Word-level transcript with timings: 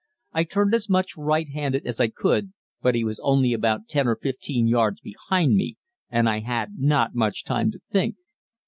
I 0.33 0.45
turned 0.45 0.73
as 0.73 0.89
much 0.89 1.15
right 1.15 1.47
handed 1.47 1.85
as 1.85 1.99
I 1.99 2.07
could, 2.07 2.53
but 2.81 2.95
he 2.95 3.03
was 3.03 3.19
only 3.19 3.53
about 3.53 3.87
10 3.87 4.07
or 4.07 4.15
15 4.15 4.65
yards 4.65 4.99
behind 4.99 5.53
me, 5.55 5.77
and 6.09 6.27
I 6.27 6.39
had 6.39 6.79
not 6.79 7.13
much 7.13 7.43
time 7.43 7.69
to 7.69 7.79
think. 7.91 8.15